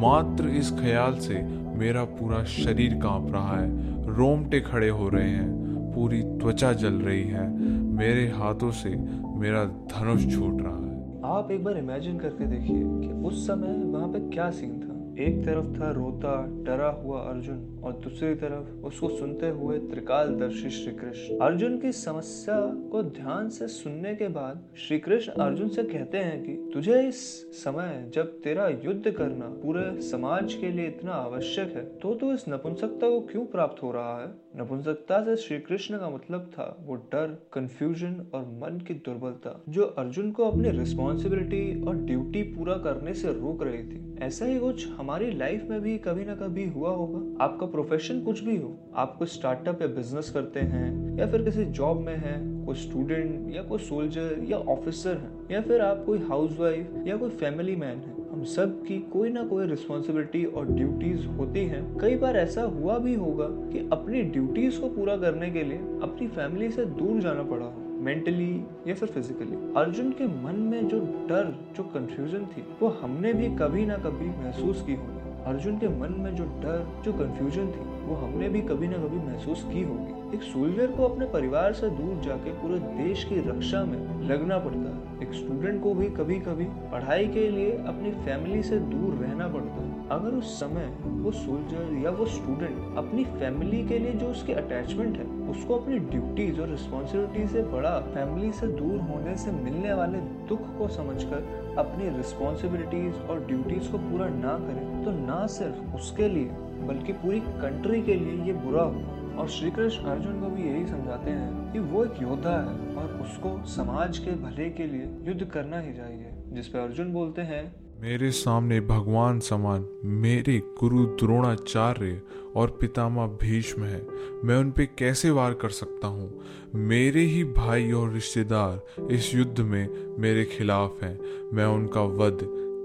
मात्र 0.00 0.48
इस 0.48 0.72
ख्याल 0.72 1.14
से 1.14 1.42
मेरा 1.76 2.04
पूरा 2.04 2.44
शरीर 2.44 2.94
काँप 2.94 3.32
रहा 3.34 3.60
है। 3.60 3.68
रोमटे 4.16 4.60
खड़े 4.60 4.88
हो 4.88 5.08
रहे 5.08 5.30
हैं। 5.30 5.62
पूरी 5.94 6.22
त्वचा 6.22 6.72
जल 6.72 6.94
रही 6.94 7.24
है। 7.24 7.58
मेरे 7.70 8.28
हाथों 8.28 8.70
से 8.70 8.88
मेरा 9.36 9.64
धनुष 9.64 10.34
छूट 10.34 10.62
रहा 10.62 10.76
है। 10.76 10.91
आप 11.24 11.50
एक 11.50 11.64
बार 11.64 11.76
इमेजिन 11.76 12.18
करके 12.18 12.46
देखिए 12.46 12.76
कि 12.76 13.12
उस 13.26 13.46
समय 13.46 13.76
वहाँ 13.84 14.08
पे 14.08 14.20
क्या 14.30 14.50
सीन 14.50 14.80
था। 14.80 14.91
एक 15.18 15.44
तरफ़ 15.46 15.80
था 15.80 15.90
रोता, 15.90 16.64
डरा 16.64 16.88
हुआ 16.88 17.20
अर्जुन, 17.20 17.80
और 17.84 17.92
दूसरी 17.92 18.34
तरफ़ 18.34 18.86
उसको 18.86 19.08
सुनते 19.08 19.48
हुए 19.48 19.78
त्रिकालदर्शी 19.78 20.70
श्री 20.70 20.92
कृष्ण 20.92 21.38
अर्जुन 21.38 21.78
की 21.78 21.92
समस्या 21.92 22.60
को 22.90 23.02
ध्यान 23.02 23.48
से 23.48 23.68
सुनने 23.68 24.14
के 24.14 24.28
बाद 24.28 24.62
श्री 24.76 24.98
कृष्ण 24.98 25.32
अर्जुन 25.32 25.68
से 25.68 25.82
कहते 25.82 26.18
हैं 26.18 26.44
कि, 26.44 26.70
तुझे 26.74 27.08
इस 27.08 27.16
समय 27.64 28.10
जब 28.14 28.40
तेरा 28.40 28.68
युद्ध 28.68 29.10
करना 29.10 29.46
पूरे 29.46 30.02
समाज 30.02 30.54
के 30.54 30.68
लिए 30.68 30.86
इतना 30.86 31.12
आवश्यक 31.12 31.68
है 31.68 31.84
तो 31.84 32.14
तू 32.14 32.32
इस 32.32 32.44
नपुंसकता 32.48 33.08
को 33.08 33.20
क्यों 33.20 33.46
प्राप्त 33.46 33.82
हो 33.82 33.92
रहा 33.92 34.22
है? 34.22 34.28
नपुंसकता 34.56 35.24
से 35.24 35.36
श्री 35.36 35.58
कृष्ण 35.58 35.98
का 35.98 36.10
मतलब 36.10 36.40
था 36.40 36.76
वो 36.86 36.94
डर 36.94 37.46
कंफ्यूजन 37.52 38.26
और 38.34 38.40
मन 38.40 38.78
की 38.88 38.94
दुर्बलता, 38.94 39.62
जो 39.68 39.82
अर्जुन 39.82 40.30
को 40.30 40.44
अपनी 40.44 40.70
रिस्पॉन्सिबिलिटी 40.70 41.84
और 41.84 41.96
ड्यूटी 41.96 42.42
पूरा 42.42 42.74
करने 42.74 43.14
से 43.14 43.28
रोक 43.28 43.62
रही 43.62 43.82
थी। 43.82 44.16
ऐसा 44.22 44.44
ही 44.44 44.58
कुछ 44.58 44.88
हमारी 45.02 45.30
लाइफ 45.30 45.66
में 45.70 45.80
भी 45.80 45.96
कभी 45.98 46.24
ना 46.24 46.34
कभी 46.34 46.64
हुआ 46.68 46.90
होगा। 46.90 47.44
आपका 47.44 47.66
प्रोफेशन 47.66 48.20
कुछ 48.20 48.40
भी 48.40 48.56
हो, 48.56 48.68
आप 48.94 49.16
कोई 49.16 49.26
स्टार्टअप 49.26 49.82
या 49.82 49.88
बिज़नेस 49.88 50.30
करते 50.30 50.60
हैं, 50.60 51.18
या 51.18 51.26
फिर 51.26 51.42
किसी 51.42 51.64
जॉब 51.64 52.00
में 52.00 52.14
है, 52.16 52.64
कोई 52.66 52.74
स्टूडेंट 52.74 53.54
या 53.54 53.62
कोई 53.62 53.78
सोल्जर 53.78 54.46
या 54.48 54.56
ऑफिसर 54.56 55.16
है, 55.16 55.30
या 55.50 55.60
फिर 55.60 55.80
आप 55.80 56.04
कोई 56.06 56.18
हाउसवाइफ 56.18 57.04
या 57.06 57.16
कोई 57.16 57.30
फैमिली 57.30 57.76
मैन 57.76 57.98
है, 57.98 58.14
हम 58.30 58.44
सब 58.44 58.82
की 58.84 58.98
कोई 59.12 59.30
ना 59.30 59.44
कोई 59.44 59.66
रिस्पॉन्सिबिलिटी 59.66 60.44
और 60.44 60.66
ड्यूटीज़ 60.66 61.26
होती 61.28 61.64
हैं। 61.64 61.98
कई 61.98 62.16
बार 62.16 62.36
ऐसा 62.36 62.62
हुआ 62.62 62.98
भी 62.98 63.14
होगा 63.14 63.48
कि 63.72 63.88
अपनी 63.92 64.22
ड्यूटीज़ 64.22 64.80
को 64.80 64.88
पूरा 64.88 65.16
करने 65.16 65.50
के 65.50 65.64
लिए 65.64 65.78
अपनी 65.78 66.28
फैमिली 66.28 66.70
से 66.70 66.84
दूर 66.84 67.20
जाना 67.20 67.42
पड़ा 67.42 67.66
हो। 67.66 67.81
मेंटली 68.02 68.66
या 68.86 68.94
फिर 68.94 69.08
फिजिकली 69.08 69.56
अर्जुन 69.76 70.10
के 70.10 70.26
मन 70.44 70.54
में 70.54 70.88
जो 70.88 71.00
डर, 71.00 71.56
जो 71.76 71.82
कंफ्यूजन 71.82 72.44
थी, 72.44 72.64
वो 72.82 72.88
हमने 72.88 73.32
भी 73.32 73.48
कभी 73.56 73.86
ना 73.86 73.96
कभी 73.96 74.28
महसूस 74.28 74.82
की 74.82 74.94
होगी। 74.94 75.22
अर्जुन 75.46 75.78
के 75.78 75.88
मन 75.88 76.12
में 76.12 76.34
जो 76.34 76.44
डर, 76.44 77.02
जो 77.04 77.12
कंफ्यूजन 77.12 77.66
थी, 77.66 77.80
वो 78.06 78.14
हमने 78.14 78.48
भी 78.48 78.60
कभी 78.60 78.88
ना 78.88 78.96
कभी 78.96 79.16
महसूस 79.16 79.64
की 79.64 79.82
होगी। 79.82 80.36
एक 80.36 80.42
सोल्जर 80.42 80.86
को 80.86 81.04
अपने 81.04 81.26
परिवार 81.26 81.72
से 81.72 81.90
दूर 81.90 82.20
जाके 82.22 82.52
पूरे 82.52 82.78
देश 82.78 83.24
की 83.24 83.34
रक्षा 83.34 83.84
में 83.84 84.28
लगना 84.28 84.58
पड़ता 84.58 84.94
है। 84.94 85.22
एक 85.22 85.34
स्टूडेंट 85.34 85.82
को 85.82 85.94
भी 85.94 86.08
कभी 86.10 86.38
कभी 86.40 86.64
पढ़ाई 86.64 87.26
के 87.26 87.48
लिए 87.50 87.72
अपनी 87.72 88.10
फैमिली 88.10 88.62
से 88.62 88.78
दूर 88.78 89.14
रहना 89.14 89.48
पड़ता 89.48 89.82
है। 89.82 90.08
अगर 90.08 90.30
उस 90.30 90.60
समय 90.60 90.96
वो 91.22 91.30
सोल्जर 91.32 91.92
या 92.04 92.10
वो 92.10 92.26
स्टूडेंट 92.26 92.96
अपनी 92.98 93.24
फैमिली 93.24 93.82
के 93.88 93.98
लिए 93.98 94.12
जो 94.12 94.26
उसकी 94.26 94.52
अटैचमेंट 94.52 95.16
है, 95.16 95.24
उसको 95.50 95.76
अपनी 95.76 95.98
ड्यूटीज़ 95.98 96.60
और 96.60 96.68
रिस्पॉन्सिबिलिटी 96.68 97.46
से 97.48 97.62
बड़ा 97.72 97.98
फैमिली 98.14 98.52
से 98.52 98.66
दूर 98.68 99.00
होने 99.00 99.36
से 99.36 99.52
मिलने 99.52 99.92
वाले 99.94 100.18
दुख 100.48 100.76
को 100.78 100.88
समझकर 100.88 101.74
अपनी 101.78 102.08
रिस्पॉन्सिबिलिटीज 102.16 103.14
और 103.20 103.44
ड्यूटीज़ 103.46 103.90
को 103.92 103.98
पूरा 104.00 104.28
ना 104.28 104.58
करे 104.58 105.04
तो 105.04 105.10
ना 105.18 105.46
सिर्फ़ 105.48 105.94
उसके 105.96 106.28
लिए, 106.28 106.48
बल्कि 106.88 107.12
पूरी 107.14 107.40
कंट्री 107.40 108.02
के 108.02 108.14
लिए 108.14 108.44
ये 108.44 108.52
बुरा 108.60 108.82
हो। 108.82 109.20
और 109.32 109.48
श्री 109.48 109.70
कृष्ण 109.70 110.04
अर्जुन 110.04 110.40
को 110.40 110.48
भी 110.48 110.62
यही 110.62 110.86
समझाते 110.86 111.30
हैं 111.30 111.72
कि 111.72 111.78
वो 111.78 112.04
एक 112.04 112.20
योद्धा 112.22 112.50
है 112.50 112.96
और 112.96 113.20
उसको 113.22 113.56
समाज 113.66 114.18
के 114.18 114.30
भले 114.42 114.68
के 114.70 114.86
लिए 114.86 115.08
युद्ध 115.28 115.44
करना 115.44 115.78
ही 115.80 115.92
चाहिए, 115.92 116.32
जिस 116.48 116.68
पे 116.68 116.78
अर्जुन 116.78 117.12
बोलते 117.12 117.42
हैं 117.42 117.62
मेरे 118.02 118.30
सामने 118.30 118.80
भगवान 118.80 119.40
समान, 119.40 119.86
मेरे 120.04 120.62
गुरु 120.80 121.04
द्रोणाचार्य 121.04 122.22
और 122.56 122.70
पितामह 122.70 123.26
भीष्म 123.26 123.82
है। 123.82 124.06
मैं 124.44 124.56
उन 124.56 124.70
पे 124.70 124.86
कैसे 124.86 125.30
वार 125.30 125.54
कर 125.54 125.68
सकता 125.68 126.08
हूँ? 126.08 126.40
मेरे 126.74 127.20
ही 127.20 127.44
भाई 127.44 127.92
और 127.92 128.12
रिश्तेदार 128.12 129.06
इस 129.10 129.34
युद्ध 129.34 129.60
में 129.60 130.16
मेरे 130.18 130.44
खिलाफ 130.44 131.02
हैं। 131.02 131.20
मैं 131.52 131.64
उनका 131.64 132.02
वध 132.02 132.38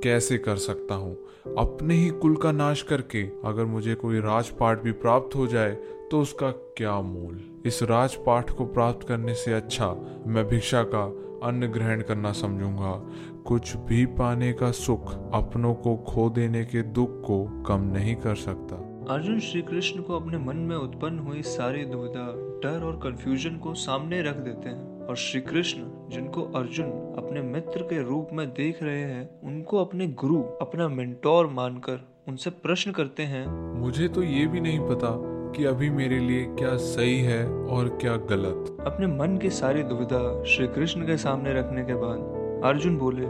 कैसे 0.04 0.38
कर 0.38 0.56
सकता 0.56 0.96
हूँ? 0.96 1.18
अपने 1.58 1.96
ही 1.96 2.10
कुल 2.10 2.36
का 2.36 2.52
नाश 2.52 2.82
करके 2.82 3.24
अगर 3.46 3.66
मुझे 3.66 3.96
कोई 3.96 4.20
राजपाट 4.20 4.82
भी 4.82 4.92
प्राप्त 4.92 5.36
हो 5.36 5.48
जाए 5.48 5.78
तो 6.12 6.22
उसका 6.22 6.52
क्या 6.52 7.02
मूल? 7.02 7.42
इस 7.66 7.84
राजपाठ 7.84 8.50
को 8.50 8.66
प्राप्त 8.66 9.08
करने 9.08 9.34
से 9.34 9.54
अच्छा 9.54 9.96
मैं 10.28 10.48
भिक्षा 10.48 10.84
का 10.84 11.24
अन्न 11.44 11.68
ग्रहण 11.68 12.02
करना 12.02 12.32
समझूँगा। 12.32 13.10
कुछ 13.48 13.76
भी 13.78 14.06
पाने 14.06 14.54
का 14.54 14.72
सुख 14.72 15.14
अपनों 15.34 15.74
को 15.74 15.96
खो 15.96 16.30
देने 16.30 16.66
के 16.66 16.82
दुख 16.82 17.10
को 17.10 17.64
कम 17.64 17.82
नहीं 17.82 18.16
कर 18.16 18.36
सकता। 18.36 18.76
अर्जुन 19.14 19.40
श्री 19.40 19.62
कृष्ण 19.62 20.02
को 20.02 20.16
अपने 20.16 20.38
मन 20.38 20.58
में 20.58 20.76
उत्पन्न 20.76 21.20
हुई 21.20 21.42
सारी 21.42 21.86
दुविधा 21.86 22.26
डर 22.64 22.84
और 22.84 22.96
कंफ्यूजन 23.04 23.58
को 23.58 23.74
सामने 23.74 24.22
रख 24.22 24.36
देते 24.36 24.70
हैं 24.70 25.06
और 25.08 25.16
श्री 25.16 25.42
कृष्ण 25.42 25.84
जिनको 26.10 26.42
अर्जुन 26.42 26.90
अपने 27.18 27.42
मित्र 27.42 27.84
के 27.84 28.02
रूप 28.04 28.30
में 28.34 28.48
देख 28.50 28.84
रहे 28.84 29.02
हैं 29.02 29.30
उनको 29.44 29.78
अपने 29.78 30.08
गुरु 30.08 30.42
अपना 30.62 30.88
मेंटोर 30.88 31.48
मानकर 31.48 32.08
उनसे 32.28 32.50
प्रश्न 32.50 32.92
करते 32.92 33.24
हैं 33.24 33.48
मुझे 33.80 34.08
तो 34.08 34.24
ये 34.24 34.46
भी 34.48 34.60
नहीं 34.60 34.80
पता 34.80 35.16
कि 35.52 35.66
अभी 35.66 35.90
मेरे 35.90 36.20
लिए 36.20 36.46
क्या 36.46 36.76
सही 36.78 37.20
है 37.20 37.48
और 37.50 37.88
क्या 38.02 38.16
गलत। 38.32 38.78
अपने 38.88 39.08
मन 39.08 39.38
की 39.38 39.50
सारी 39.50 39.84
दुविधा 39.84 40.44
श्री 40.44 40.68
कृष्ण 40.68 41.02
के 41.02 41.18
सामने 41.18 41.54
रखने 41.54 41.84
के 41.84 41.96
बाद 41.96 42.37
अर्जुन 42.66 42.98
बोले 42.98 43.26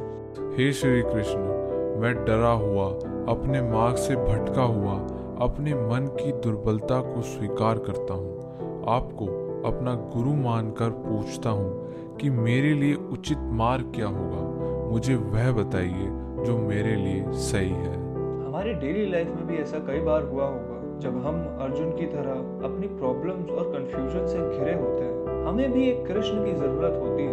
हे 0.55 0.71
श्री 0.73 1.01
कृष्ण 1.01 1.39
मैं 2.01 2.13
डरा 2.25 2.51
हुआ 2.51 2.85
अपने 3.31 3.61
मार्ग 3.61 3.95
से 3.95 4.15
भटका 4.15 4.61
हुआ 4.61 4.93
अपने 5.41 5.73
मन 5.73 6.05
की 6.19 6.31
दुर्बलता 6.43 6.99
को 7.01 7.21
स्वीकार 7.21 7.77
करता 7.77 8.13
हूँ। 8.13 8.85
आपको 8.89 9.25
अपना 9.67 9.93
गुरु 10.15 10.33
मानकर 10.33 10.89
पूछता 10.89 11.49
हूँ 11.49 12.15
कि 12.17 12.29
मेरे 12.29 12.73
लिए 12.73 12.93
उचित 13.11 13.37
मार्ग 13.37 13.91
क्या 13.95 14.07
होगा। 14.07 14.45
मुझे 14.91 15.15
वह 15.15 15.51
बताइए 15.51 16.07
जो 16.45 16.57
मेरे 16.57 16.95
लिए 16.95 17.31
सही 17.41 17.69
है। 17.69 17.95
हमारे 18.45 18.73
डेली 18.73 19.05
लाइफ 19.11 19.27
में 19.27 19.45
भी 19.47 19.57
ऐसा 19.57 19.79
कई 19.87 19.99
बार 19.99 20.23
हुआ 20.23 20.45
होगा 20.45 20.99
जब 20.99 21.17
हम 21.25 21.43
अर्जुन 21.61 21.91
की 21.91 22.05
तरह 22.05 22.65
अपनी 22.67 22.87
प्रॉब्लम्स 22.87 23.49
और 23.49 23.71
कंफ्यूजन 23.73 24.27
से 24.27 24.37
घिरे 24.57 24.73
होते 24.73 25.03
हैं। 25.03 25.45
हमें 25.47 25.71
भी 25.71 25.89
एक 25.89 26.05
कृष्ण 26.07 26.45
की 26.45 26.53
ज़रूरत 26.53 26.99
होती 27.01 27.23
है 27.23 27.26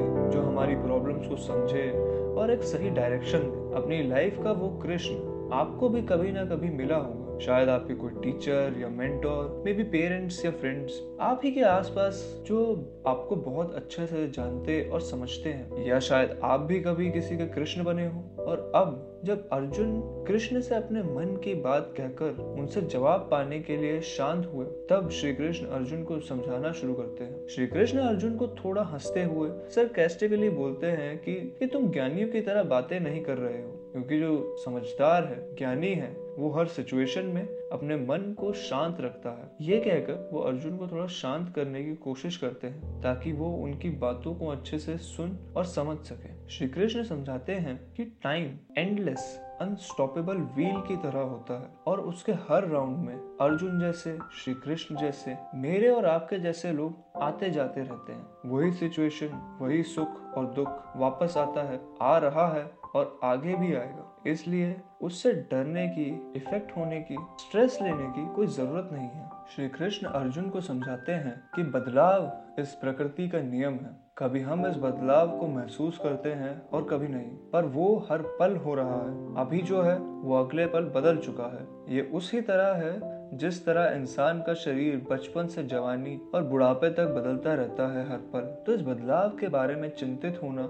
हमारी 1.14 1.28
प्रॉब्लम्स 1.28 1.47
को 1.47 1.52
समझे 1.52 1.90
और 2.35 2.50
एक 2.50 2.62
सही 2.62 2.90
डायरेक्शन 2.90 3.38
दे। 3.38 3.75
अपनी 3.76 4.02
लाइफ 4.02 4.38
का 4.44 4.52
वो 4.52 4.68
कृष्ण 4.83 5.14
आपको 5.52 5.88
भी 5.88 6.02
कभी 6.02 6.33
ना 6.33 6.44
कभी 6.44 6.68
मिला 6.68 6.97
होगा। 6.97 7.23
शायद 7.40 7.68
आपके 7.68 7.94
कोई 7.94 8.10
टीचर 8.10 8.74
या 8.78 8.88
मेंटोर 8.88 9.62
मे 9.64 9.72
बी 9.72 9.82
पेरेंट्स 9.82 10.44
या 10.44 10.50
फ्रेंड्स 10.50 11.02
आप 11.20 11.40
ही 11.44 11.52
के 11.52 11.60
आसपास 11.60 12.44
जो 12.46 12.88
आपको 13.06 13.36
बहुत 13.36 13.74
अच्छे 13.74 14.06
से 14.06 14.30
जानते 14.30 14.88
और 14.88 15.00
समझते 15.00 15.48
हैं। 15.48 15.86
या 15.86 16.00
शायद 16.00 16.40
आप 16.42 16.60
भी 16.60 16.80
कभी 16.80 17.10
किसी 17.10 17.36
के 17.36 17.46
कृष्ण 17.46 17.84
बने 17.84 18.06
हो। 18.06 18.42
और 18.42 18.72
अब 18.74 19.20
जब 19.24 19.48
अर्जुन 19.48 20.00
कृष्ण 20.28 20.60
से 20.60 20.74
अपने 20.74 21.02
मन 21.02 21.40
की 21.44 21.54
बात 21.54 21.94
कहकर 21.96 22.56
उनसे 22.58 22.82
जवाब 22.82 23.20
पाने 23.20 23.60
के 23.60 23.76
लिए 23.76 24.00
शांत 24.00 24.46
हुए 24.54 24.66
तब 24.90 25.10
श्री 25.10 25.34
कृष्ण 25.34 25.66
अर्जुन 25.66 26.04
को 26.04 26.20
समझाना 26.20 26.72
शुरू 26.72 26.94
करते 26.94 27.24
हैं। 27.24 27.48
श्री 27.48 27.66
कृष्ण 27.66 27.98
अर्जुन 27.98 28.36
को 28.36 28.48
थोड़ा 28.48 28.82
हँसते 28.82 29.24
हुए 29.24 29.50
सरकेस्टिकली 29.52 30.50
बोलते 30.50 30.86
हैं 30.86 31.18
कि, 31.18 31.34
कि 31.34 31.66
तुम 31.66 31.90
ज्ञानियों 31.90 32.28
की 32.28 32.40
तरह 32.40 32.62
बातें 32.62 33.00
नहीं 33.00 33.22
कर 33.22 33.38
रहे 33.38 33.62
हो 33.62 33.90
क्योंकि 33.92 34.20
जो 34.20 34.56
समझदार 34.64 35.24
है 35.24 35.56
ज्ञानी 35.56 35.94
है 35.94 36.23
वो 36.38 36.50
हर 36.50 36.66
सिचुएशन 36.66 37.24
में 37.26 37.42
अपने 37.72 37.96
मन 37.96 38.34
को 38.38 38.52
शांत 38.52 39.00
रखता 39.00 39.30
है। 39.30 39.50
ये 39.60 39.80
कहकर 39.80 40.30
वो 40.32 40.40
अर्जुन 40.40 40.76
को 40.76 40.86
थोड़ा 40.86 41.06
शांत 41.06 41.54
करने 41.54 41.84
की 41.84 41.94
कोशिश 41.94 42.36
करते 42.36 42.66
हैं, 42.66 43.00
ताकि 43.00 43.32
वो 43.32 43.50
उनकी 43.50 43.90
बातों 43.90 44.34
को 44.34 44.46
अच्छे 44.46 44.78
से 44.78 44.98
सुन 44.98 45.38
और 45.56 45.64
समझ 45.64 45.98
सके। 45.98 46.48
श्री 46.48 46.68
कृष्ण 46.68 47.02
समझाते 47.02 47.52
हैं 47.52 47.94
कि 47.94 48.04
टाइम 48.04 48.58
एंडलेस 48.78 49.40
अनस्टॉपेबल 49.60 50.36
व्हील 50.36 50.80
की 50.80 50.96
तरह 50.96 51.20
होता 51.20 51.60
है 51.60 51.68
और 51.86 52.00
उसके 52.00 52.32
हर 52.32 52.68
राउंड 52.68 52.98
में 52.98 53.14
अर्जुन 53.16 53.80
जैसे, 53.80 54.18
श्री 54.32 54.54
कृष्ण 54.54 54.96
जैसे, 54.96 55.36
मेरे 55.54 55.88
और 55.88 56.06
आपके 56.06 56.38
जैसे 56.38 56.72
लोग 56.72 57.18
आते 57.22 57.50
जाते 57.50 57.80
रहते 57.80 58.12
हैं। 58.12 58.26
वही 58.46 58.72
सिचुएशन 58.72 59.58
वही 59.60 59.82
सुख 59.82 60.08
और 60.34 60.46
दुख 60.46 60.68
वापस 60.96 61.36
आता 61.36 61.62
है, 61.62 61.80
आ 62.02 62.18
रहा 62.18 62.54
है 62.54 62.70
और 62.94 63.20
आगे 63.24 63.54
भी 63.54 63.74
आएगा। 63.74 64.10
इसलिए 64.26 64.76
उससे 65.02 65.32
डरने 65.32 65.88
की 65.88 66.32
इफ़ेक्ट 66.36 66.76
होने 66.76 67.00
की 67.00 67.16
स्ट्रेस 67.40 67.78
लेने 67.82 68.06
की 68.06 68.34
कोई 68.34 68.46
ज़रूरत 68.46 68.88
नहीं 68.92 69.08
है। 69.08 69.30
श्री 69.56 69.68
कृष्ण 69.68 70.06
अर्जुन 70.06 70.48
को 70.48 70.60
समझाते 70.60 71.12
हैं 71.12 71.42
कि 71.56 71.62
बदलाव 71.62 72.32
इस 72.58 72.74
प्रकृति 72.74 73.28
का 73.28 73.40
नियम 73.40 73.72
है। 73.72 74.04
कभी 74.18 74.40
हम 74.40 74.66
इस 74.66 74.76
बदलाव 74.76 75.38
को 75.38 75.46
महसूस 75.48 75.98
करते 75.98 76.32
हैं 76.32 76.68
और 76.68 76.84
कभी 76.84 77.08
नहीं, 77.08 77.30
पर 77.52 77.64
वो 77.64 78.06
हर 78.10 78.22
पल 78.22 78.56
हो 78.56 78.74
रहा 78.74 79.00
है। 79.00 79.34
अभी 79.36 79.62
जो 79.62 79.82
है, 79.82 79.96
वो 79.98 80.44
अगले 80.44 80.66
पल 80.66 80.84
बदल 80.84 81.16
चुका 81.16 81.44
है। 81.44 81.96
ये 81.96 82.02
उसी 82.02 82.40
तरह 82.40 82.74
है, 82.74 83.14
जिस 83.38 83.64
तरह 83.66 83.96
इंसान 83.96 84.42
का 84.42 84.54
शरीर 84.54 85.06
बचपन 85.10 85.46
से 85.46 85.64
जवानी 85.64 86.20
और 86.34 86.44
बुढ़ापे 86.44 86.90
तक 86.90 87.06
बदलता 87.06 87.54
रहता 87.54 87.92
है 87.92 88.10
हर 88.10 88.18
पल। 88.32 88.40
तो 88.66 88.74
इस 88.74 88.80
बदलाव 88.80 89.28
के 89.30 89.48
बारे 89.48 89.74
में 89.74 89.88
चिंतित 89.90 90.40
होना 90.42 90.68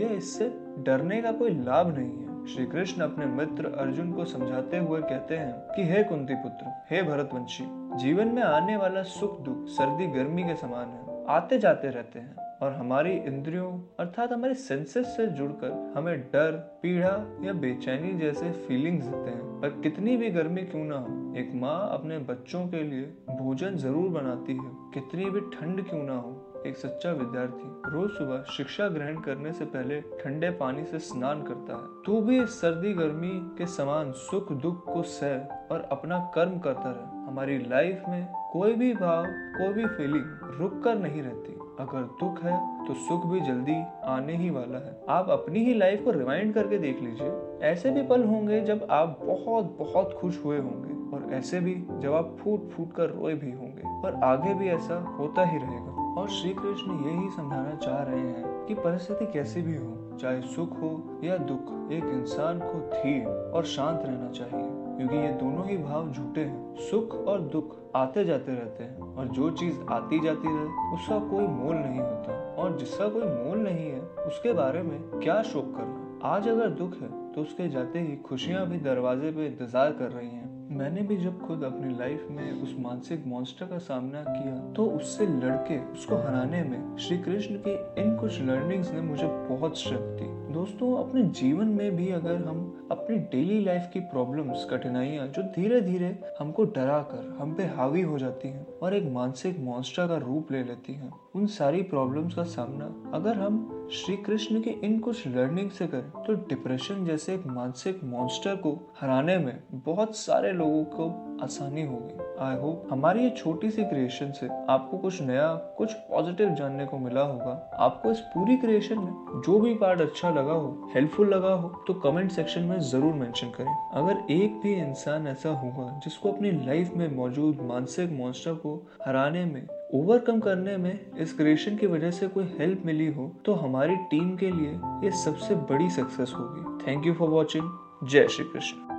यह 0.00 0.12
इससे 0.12 0.48
डरने 0.78 1.22
का 1.22 1.32
कोई 1.32 1.50
लाभ 1.50 1.98
नहीं 1.98 2.18
है। 2.18 2.29
श्री 2.46 2.64
कृष्ण 2.66 3.02
अपने 3.02 3.26
मित्र 3.26 3.72
अर्जुन 3.78 4.12
को 4.12 4.24
समझाते 4.24 4.78
हुए 4.78 5.00
कहते 5.00 5.36
हैं 5.36 5.52
कि 5.76 5.82
हे 5.82 6.02
कुंती 6.04 6.34
पुत्र 6.34 6.72
हे 6.90 7.02
भरतवंशी, 7.02 7.64
जीवन 7.96 8.28
में 8.28 8.42
आने 8.42 8.76
वाला 8.76 9.02
सुख 9.02 9.40
दुख, 9.40 9.66
सर्दी, 9.68 10.06
गर्मी 10.06 10.44
के 10.44 10.54
समान 10.56 10.88
है। 10.88 11.24
आते 11.28 11.58
जाते 11.58 11.88
रहते 11.88 12.18
हैं 12.18 12.58
और 12.62 12.72
हमारी 12.72 13.12
इंद्रियों, 13.12 13.70
अर्थात 14.00 14.32
हमारे 14.32 14.54
सेंसेस 14.54 15.06
से 15.06 15.26
जुड़कर 15.26 15.92
हमें 15.96 16.20
डर, 16.20 16.50
पीड़ा 16.82 17.14
या 17.42 17.52
बेचैनी 17.52 18.18
जैसे 18.18 18.50
फीलिंग्स 18.50 19.04
देते 19.04 19.30
हैं। 19.30 19.60
पर 19.60 19.80
कितनी 19.82 20.16
भी 20.16 20.30
गर्मी 20.30 20.62
क्यों 20.62 20.84
ना 20.84 20.98
हो, 20.98 21.34
एक 21.36 21.50
माँ 21.54 21.88
अपने 21.92 22.18
बच्चों 22.18 22.66
के 22.68 22.82
लिए 22.82 23.02
भोजन 23.30 23.76
ज़रूर 23.76 24.08
बनाती 24.08 24.52
है। 24.52 24.70
कितनी 24.94 25.30
भी 25.30 25.40
ठंड 25.40 25.88
क्यों 25.88 26.02
ना 26.02 26.16
हो 26.16 26.39
एक 26.66 26.76
सच्चा 26.76 27.12
विद्यार्थी 27.12 27.90
रोज 27.90 28.10
सुबह 28.10 28.42
शिक्षा 28.56 28.88
ग्रहण 28.88 29.20
करने 29.20 29.52
से 29.52 29.64
पहले 29.64 30.00
ठंडे 30.00 30.50
पानी 30.50 30.84
से 30.84 30.98
स्नान 30.98 31.42
करता 31.42 31.74
है। 31.74 32.02
तू 32.06 32.20
भी 32.20 32.46
सर्दी 32.46 32.92
गर्मी 32.92 33.30
के 33.58 33.66
समान 33.66 34.12
सुख 34.12 34.52
दुख 34.52 34.84
को 34.84 35.02
सह 35.02 35.38
और 35.72 35.88
अपना 35.92 36.18
कर्म 36.34 36.58
करता 36.58 36.90
रहे। 36.90 37.26
हमारी 37.26 37.58
लाइफ 37.58 38.02
में 38.08 38.26
कोई 38.52 38.74
भी 38.74 38.94
भाव, 38.94 39.24
कोई 39.28 39.72
भी 39.72 39.86
फीलिंग 39.86 40.56
रुक 40.60 40.82
कर 40.84 40.98
नहीं 40.98 41.22
रहती। 41.22 41.52
अगर 41.80 42.02
दुख 42.02 42.42
है 42.42 42.86
तो 42.86 42.94
सुख 42.94 43.26
भी 43.26 43.40
जल्दी 43.40 43.84
आने 44.04 44.36
ही 44.36 44.50
वाला 44.50 44.78
है। 44.78 45.00
आप 45.08 45.30
अपनी 45.30 45.64
ही 45.64 45.74
लाइफ 45.74 46.04
को 46.04 46.10
रिमाइंड 46.10 46.54
करके 46.54 46.78
देख 46.78 47.00
लीजिए। 47.00 47.58
ऐसे 47.62 47.90
भी 47.90 48.02
पल 48.02 48.24
होंगे 48.24 48.60
जब 48.60 48.86
आप 48.90 49.18
बहुत 49.24 49.76
बहुत 49.78 50.12
खुश 50.12 50.44
हुए 50.44 50.58
होंगे। 50.58 51.00
और 51.10 51.32
ऐसे 51.34 51.60
भी 51.60 51.74
जब 51.90 52.12
आप 52.12 52.36
फूट 52.40 52.68
फूट 52.68 52.92
कर 52.92 53.10
रोए 53.10 53.34
भी 53.34 53.50
होंगे। 53.50 53.82
पर 53.86 54.14
आगे 54.24 54.54
भी 54.54 54.68
ऐसा 54.68 55.02
होता 55.18 55.44
ही 55.44 55.58
रहेगा। 55.58 55.99
और 56.20 56.28
श्री 56.28 56.50
कृष्ण 56.50 57.04
यही 57.04 57.28
समझाना 57.28 57.74
चाह 57.74 58.02
रहे 58.02 58.20
हैं 58.20 58.66
कि 58.66 58.74
परिस्थिति 58.74 59.26
कैसी 59.26 59.62
भी 59.62 59.76
हो, 59.76 60.18
चाहे 60.20 60.40
सुख 60.42 60.80
हो 60.80 61.20
या 61.24 61.36
दुख, 61.36 61.92
एक 61.92 62.04
इंसान 62.04 62.58
को 62.58 62.78
धीर 62.94 63.52
और 63.54 63.64
शांत 63.64 64.00
रहना 64.04 64.30
चाहिए। 64.30 64.68
क्योंकि 64.96 65.16
ये 65.16 65.32
दोनों 65.32 65.66
ही 65.66 65.76
भाव 65.78 66.12
झूठे 66.12 66.40
हैं। 66.40 66.74
सुख 66.74 67.14
और 67.14 67.40
दुख 67.40 67.76
आते 67.96 68.24
जाते 68.24 68.52
रहते 68.52 68.84
हैं 68.84 69.16
और 69.16 69.28
जो 69.28 69.50
चीज़ 69.50 69.80
आती 69.90 70.20
जाती 70.20 70.48
रहे, 70.48 70.94
उसका 70.94 71.18
कोई 71.18 71.46
मोल 71.46 71.76
नहीं 71.76 72.00
होता। 72.00 72.54
और 72.62 72.76
जिसका 72.76 73.08
कोई 73.08 73.22
मोल 73.22 73.58
नहीं 73.58 73.90
है, 73.90 74.00
उसके 74.00 74.52
बारे 74.52 74.82
में 74.82 75.00
क्या 75.02 75.42
शोक 75.42 75.74
करना? 75.76 76.18
आज 76.28 76.48
अगर 76.48 76.70
दुख 76.70 76.94
है 76.94 77.32
तो 77.32 77.40
उसके 77.40 77.68
जाते 77.68 77.98
ही 77.98 78.16
खुशियाँ 78.16 78.66
भी 78.66 78.78
दरवाजे 78.78 79.30
पे 79.30 79.46
इंतज़ार 79.46 79.92
कर 79.92 80.10
रही 80.10 80.28
हैं। 80.28 80.49
मैंने 80.80 81.02
भी 81.02 81.16
जब 81.16 81.40
खुद 81.40 81.64
अपनी 81.64 81.94
लाइफ 81.98 82.26
में 82.30 82.62
उस 82.62 82.74
मानसिक 82.78 83.26
मॉन्स्टर 83.26 83.66
का 83.66 83.78
सामना 83.78 84.22
किया 84.22 84.54
तो 84.72 84.84
उससे 84.90 85.26
लड़के, 85.26 85.78
उसको 85.92 86.16
हराने 86.16 86.62
में 86.62 86.96
श्री 86.96 87.18
कृष्ण 87.18 87.56
की 87.66 87.74
इन 88.02 88.16
कुछ 88.16 88.40
लर्निंग्स 88.40 88.92
ने 88.92 89.00
मुझे 89.00 89.26
बहुत 89.26 89.78
स्ट्रेंथ 89.78 90.18
दी। 90.18 90.52
दोस्तों, 90.52 90.92
अपने 90.98 91.22
जीवन 91.40 91.66
में 91.66 91.96
भी 91.96 92.10
अगर 92.12 92.36
हम 92.46 92.88
अपनी 92.90 93.16
डेली 93.32 93.60
लाइफ 93.64 93.90
की 93.92 94.00
प्रॉब्लम्स 94.00 94.66
कठिनाइयाँ 94.70 95.26
जो 95.28 95.42
धीरे 95.56 95.80
धीरे 95.80 96.16
हमको 96.38 96.64
डरा 96.76 96.98
कर 97.12 97.36
हम 97.38 97.54
पे 97.54 97.64
हावी 97.76 98.02
हो 98.02 98.18
जाती 98.18 98.48
हैं 98.48 98.66
और 98.82 98.94
एक 98.94 99.10
मानसिक 99.12 99.58
मॉन्स्टर 99.60 100.06
का 100.08 100.16
रूप 100.18 100.52
ले 100.52 100.62
लेती 100.64 100.92
हैं। 100.94 101.12
उन 101.36 101.46
सारी 101.48 101.82
प्रॉब्लम्स 101.82 102.34
का 102.34 102.42
सामना 102.44 102.84
अगर 103.14 103.38
हम 103.38 103.88
श्री 103.92 104.16
कृष्ण 104.16 104.60
के 104.62 104.70
इन 104.84 104.98
कुछ 104.98 105.26
लर्निंग 105.28 105.70
से 105.70 105.86
करें 105.86 106.10
तो 106.24 106.34
डिप्रेशन 106.48 107.04
जैसे 107.04 107.34
एक 107.34 107.46
मानसिक 107.46 108.00
मॉन्स्टर 108.04 108.56
को 108.56 108.72
हराने 109.00 109.36
में 109.38 109.58
बहुत 109.84 110.16
सारे 110.16 110.52
लोगों 110.52 110.84
को 110.86 111.08
आसानी 111.44 111.82
होगी। 111.82 112.28
आई 112.40 112.56
होप 112.56 112.88
हमारी 112.90 113.22
ये 113.22 113.30
छोटी 113.30 113.70
सी 113.70 113.84
क्रिएशन 113.84 114.30
से 114.32 114.48
आपको 114.70 114.98
कुछ 114.98 115.20
नया, 115.22 115.54
कुछ 115.78 115.92
पॉजिटिव 116.10 116.54
जानने 116.54 116.84
को 116.86 116.98
मिला 116.98 117.22
होगा। 117.22 117.52
आपको 117.80 118.10
इस 118.10 118.20
पूरी 118.34 118.56
क्रिएशन 118.56 118.98
में 118.98 119.40
जो 119.46 119.58
भी 119.60 119.74
पार्ट 119.74 120.00
अच्छा 120.00 120.30
लगा 120.30 120.52
हो 120.52 120.90
हेल्पफुल 120.94 121.34
लगा 121.34 121.52
हो 121.52 121.68
तो 121.86 121.94
कमेंट 122.00 122.30
सेक्शन 122.32 122.62
में 122.62 122.78
ज़रूर 122.80 123.12
मेंशन 123.14 123.50
करें। 123.50 123.74
अगर 123.94 124.32
एक 124.32 124.60
भी 124.62 124.74
इंसान 124.74 125.26
ऐसा 125.26 125.50
होगा 125.52 125.90
जिसको 126.04 126.32
अपनी 126.32 126.50
लाइफ 126.66 126.94
में 126.96 127.08
मौजूद 127.16 127.60
मानसिक 127.62 128.10
मॉन्स्टर 128.12 128.54
को 128.70 129.04
हराने 129.06 129.44
में 129.44 129.66
ओवरकम 129.94 130.40
करने 130.40 130.76
में 130.76 131.16
इस 131.18 131.32
क्रिएशन 131.36 131.76
की 131.76 131.86
वजह 131.86 132.10
से 132.10 132.28
कोई 132.28 132.44
हेल्प 132.58 132.82
मिली 132.86 133.06
हो 133.12 133.30
तो 133.44 133.54
हमारी 133.54 133.96
टीम 134.10 134.36
के 134.36 134.50
लिए 134.50 134.78
ये 135.04 135.10
सबसे 135.24 135.54
बड़ी 135.54 135.90
सक्सेस 135.90 136.34
होगी। 136.38 136.86
थैंक 136.86 137.06
यू 137.06 137.14
फॉर 137.14 137.28
वॉचिंग 137.28 138.08
जय 138.08 138.28
श्री 138.28 138.44
कृष्ण। 138.44 138.89